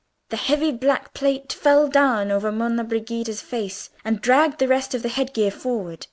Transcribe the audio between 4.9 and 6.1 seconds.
of the head gear forward.